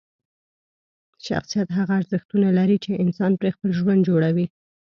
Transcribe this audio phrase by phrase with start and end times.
[1.27, 4.45] شخصیت هغه ارزښتونه لري چې انسان پرې خپل ژوند جوړوي.